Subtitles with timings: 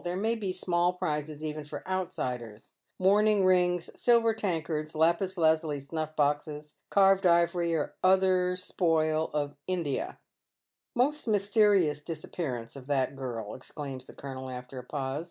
[0.03, 2.73] There may be small prizes even for outsiders.
[2.97, 10.15] Mourning rings, silver tankards, lapis lazuli snufE boxes, carved ivory, or other spoil of Ind.
[10.95, 15.19] "Most mysterious disappearance of that girl," exclaims the colonel, after a pause.